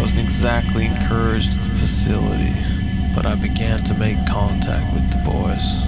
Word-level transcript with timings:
wasn't 0.00 0.20
exactly 0.20 0.86
encouraged 0.86 1.58
at 1.58 1.62
the 1.62 1.68
facility, 1.70 2.54
but 3.14 3.26
I 3.26 3.34
began 3.34 3.84
to 3.84 3.92
make 3.92 4.16
contact 4.26 4.94
with 4.94 5.10
the 5.10 5.18
boys. 5.30 5.82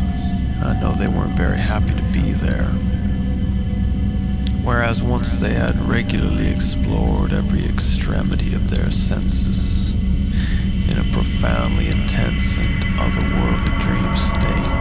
I 0.63 0.79
know 0.79 0.93
they 0.93 1.09
weren't 1.09 1.35
very 1.35 1.57
happy 1.57 1.95
to 1.95 2.03
be 2.13 2.33
there. 2.33 2.69
Whereas 4.63 5.03
once 5.03 5.41
they 5.41 5.55
had 5.55 5.77
regularly 5.89 6.49
explored 6.49 7.33
every 7.33 7.65
extremity 7.65 8.55
of 8.55 8.69
their 8.69 8.91
senses 8.91 9.95
in 10.91 10.99
a 10.99 11.11
profoundly 11.13 11.89
intense 11.89 12.59
and 12.59 12.85
otherworldly 13.01 13.81
dream 13.81 14.15
state. 14.15 14.73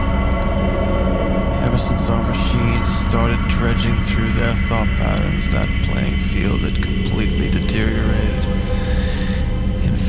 Ever 1.64 1.78
since 1.78 2.10
our 2.10 2.22
machines 2.22 2.86
started 3.08 3.38
dredging 3.48 3.96
through 3.96 4.32
their 4.32 4.54
thought 4.68 4.88
patterns, 4.98 5.50
that 5.52 5.68
playing 5.84 6.18
field 6.18 6.60
had 6.60 6.82
completely 6.82 7.48
deteriorated. 7.48 8.61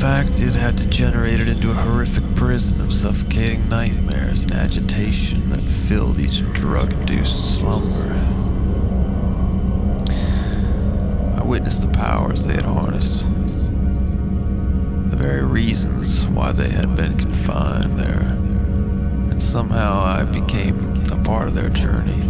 In 0.04 0.10
fact, 0.10 0.38
it 0.42 0.54
had 0.54 0.76
degenerated 0.76 1.48
into 1.48 1.70
a 1.70 1.74
horrific 1.74 2.34
prison 2.34 2.78
of 2.82 2.92
suffocating 2.92 3.70
nightmares 3.70 4.42
and 4.42 4.52
agitation 4.52 5.48
that 5.48 5.62
filled 5.62 6.18
each 6.18 6.44
drug-induced 6.52 7.56
slumber. 7.56 8.12
I 11.40 11.42
witnessed 11.42 11.80
the 11.80 11.88
powers 11.88 12.44
they 12.44 12.52
had 12.52 12.66
harnessed, 12.66 13.20
the 15.08 15.16
very 15.16 15.42
reasons 15.42 16.26
why 16.26 16.52
they 16.52 16.68
had 16.68 16.94
been 16.94 17.16
confined 17.16 17.98
there, 17.98 18.36
and 19.30 19.42
somehow 19.42 20.04
I 20.04 20.24
became 20.24 21.02
a 21.12 21.16
part 21.24 21.48
of 21.48 21.54
their 21.54 21.70
journey. 21.70 22.20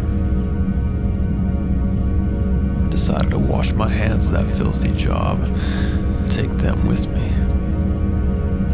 I 2.85 2.89
decided 2.89 3.31
to 3.31 3.39
wash 3.41 3.73
my 3.73 3.89
hands 3.89 4.29
of 4.29 4.35
that 4.35 4.49
filthy 4.57 4.93
job, 4.93 5.41
take 6.31 6.51
them 6.59 6.87
with 6.87 7.09
me, 7.09 7.44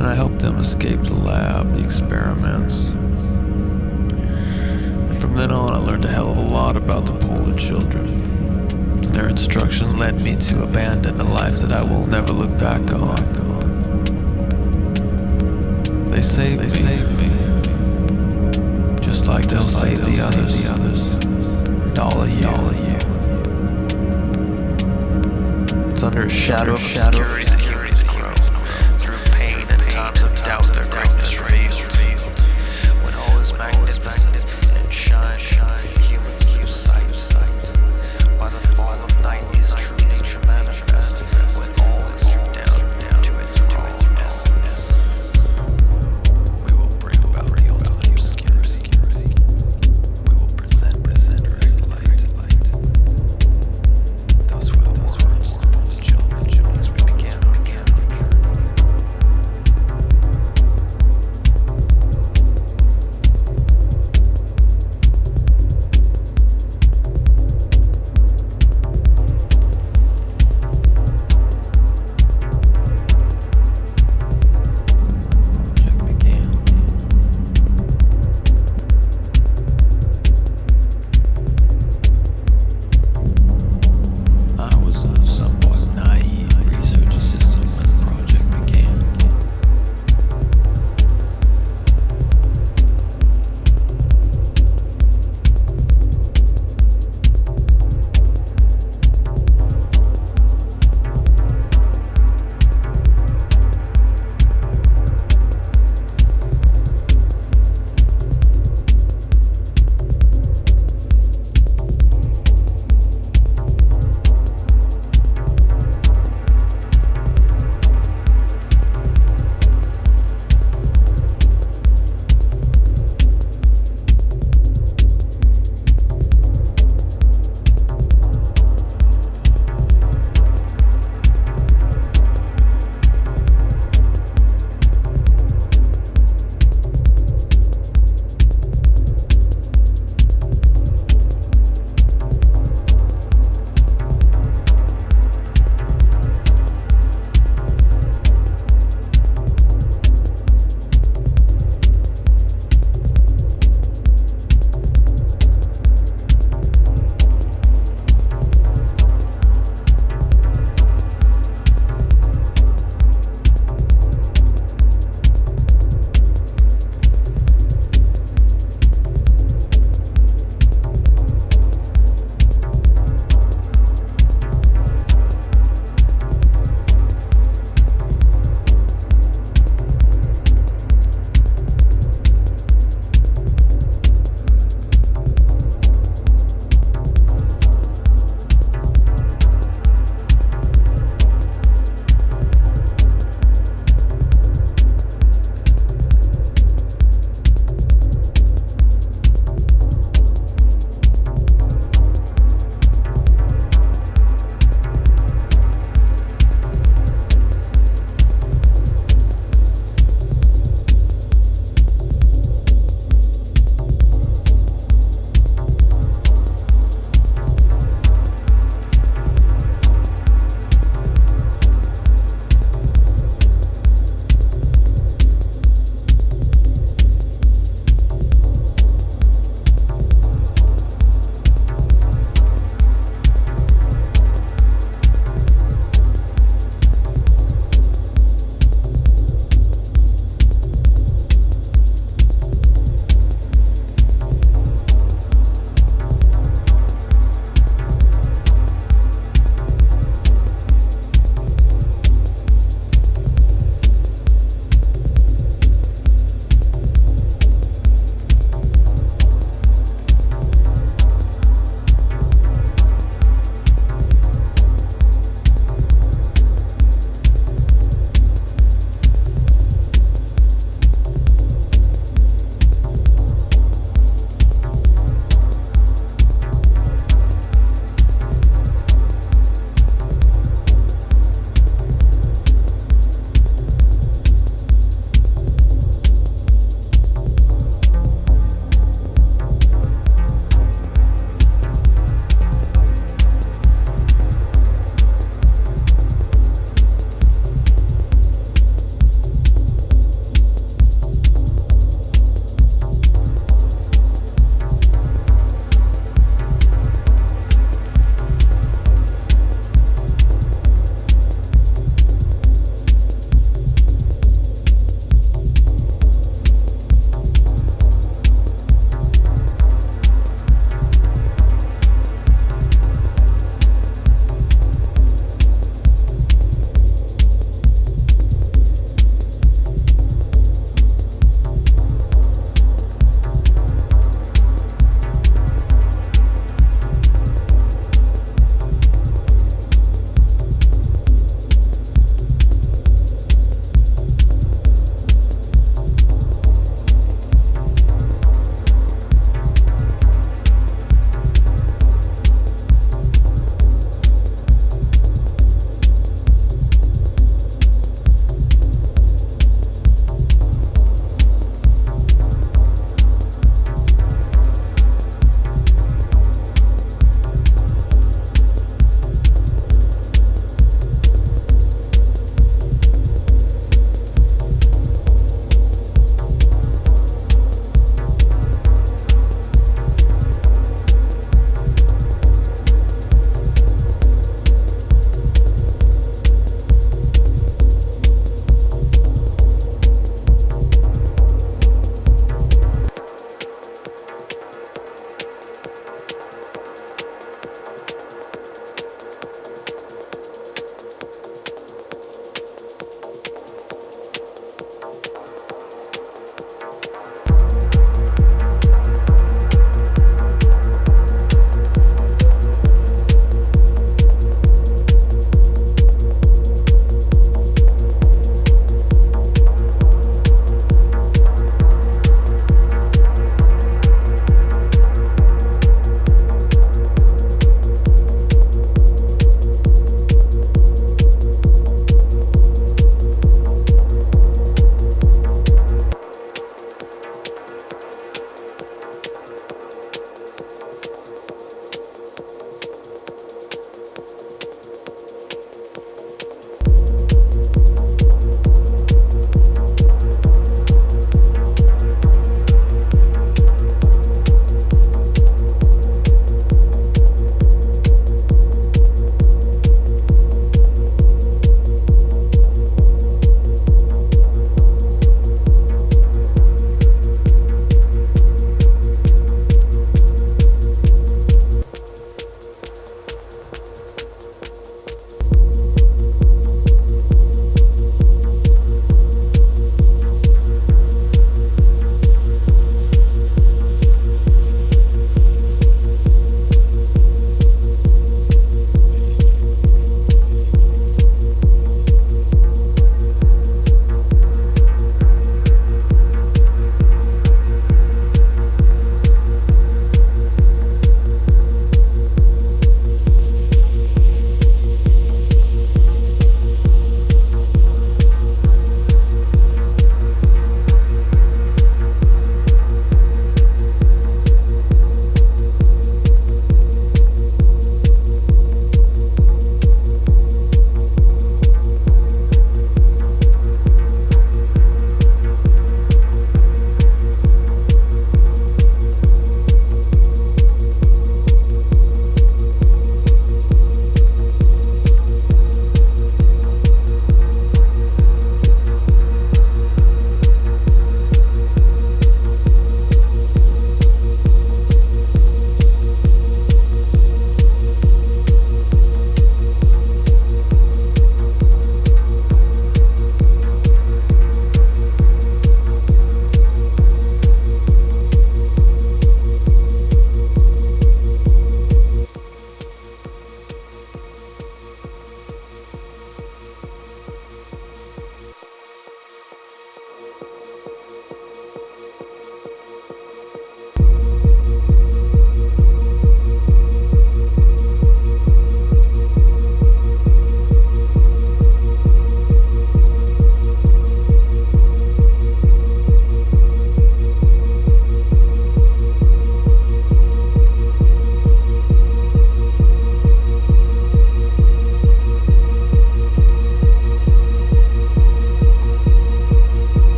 and 0.00 0.08
I 0.08 0.14
helped 0.14 0.38
them 0.38 0.56
escape 0.56 1.02
the 1.02 1.12
lab, 1.12 1.74
the 1.74 1.84
experiments. 1.84 2.88
And 5.08 5.20
from 5.20 5.34
then 5.34 5.52
on, 5.52 5.72
I 5.72 5.76
learned 5.76 6.06
a 6.06 6.08
hell 6.08 6.30
of 6.30 6.38
a 6.38 6.40
lot 6.40 6.78
about 6.78 7.04
the 7.04 7.12
Polar 7.12 7.54
children. 7.54 8.06
Their 9.12 9.28
instructions 9.28 9.94
led 9.94 10.16
me 10.22 10.36
to 10.36 10.62
abandon 10.64 11.20
a 11.20 11.24
life 11.24 11.58
that 11.58 11.72
I 11.72 11.82
will 11.82 12.06
never 12.06 12.32
look 12.32 12.58
back 12.58 12.80
on. 12.94 13.20
They 16.06 16.22
saved, 16.22 16.60
they 16.60 16.70
me. 16.70 16.96
saved 16.96 17.20
me. 17.20 17.28
Just 19.04 19.26
like 19.26 19.48
they'll 19.48 19.60
save 19.60 20.02
the 20.02 20.18
others. 20.22 20.62
The 20.62 20.70
others. 20.70 21.08
And 21.90 21.98
all 21.98 22.22
of 22.22 22.30
you. 22.30 22.46
All 22.48 22.68
of 22.70 22.80
you. 22.80 22.96
It's 25.90 26.02
under 26.02 26.22
a 26.22 26.30
shadow 26.30 26.72
of 26.72 26.80
obscurity 26.80 27.59